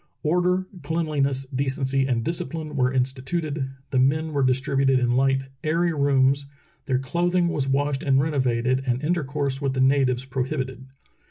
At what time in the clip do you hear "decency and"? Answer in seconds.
1.53-2.23